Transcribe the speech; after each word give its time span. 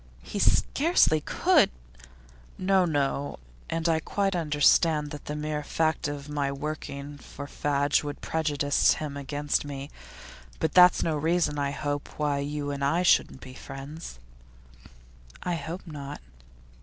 'He 0.23 0.39
scarcely 0.39 1.21
could' 1.21 1.69
'No, 2.57 2.85
no. 2.85 3.37
And 3.69 3.87
I 3.87 3.99
quite 3.99 4.35
understand 4.35 5.11
that 5.11 5.25
the 5.25 5.35
mere 5.35 5.61
fact 5.61 6.07
of 6.07 6.27
my 6.27 6.51
working 6.51 7.19
for 7.19 7.45
Fadge 7.45 8.01
would 8.03 8.19
prejudice 8.19 8.95
him 8.95 9.15
against 9.15 9.63
me. 9.63 9.91
But 10.57 10.73
that's 10.73 11.03
no 11.03 11.15
reason, 11.15 11.59
I 11.59 11.69
hope, 11.69 12.17
why 12.17 12.39
you 12.39 12.71
and 12.71 12.83
I 12.83 13.03
shouldn't 13.03 13.41
be 13.41 13.53
friends?' 13.53 14.17
'I 15.43 15.53
hope 15.53 15.85
not. 15.85 16.19